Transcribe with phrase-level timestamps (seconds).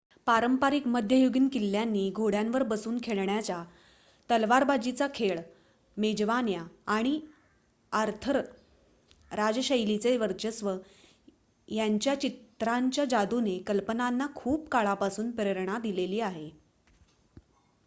[0.27, 3.57] पारंपारिक मध्ययुगीन किल्ल्यांनी घोड्यावर बसून खेळण्याचा
[4.29, 5.39] तलवारबाजीचा खेळ
[5.97, 7.19] मेजवान्या आणि
[7.91, 8.39] आर्थर
[9.31, 10.71] राज्यशैलीचे वर्चस्व
[11.67, 16.49] यांच्या चित्रांच्या जादूने कल्पनांना खूप काळापासून प्रेरणा दिलेली आहे